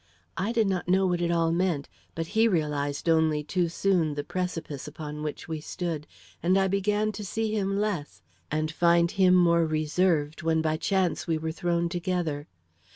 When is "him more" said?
9.11-9.63